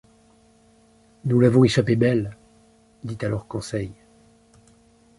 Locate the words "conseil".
3.47-3.91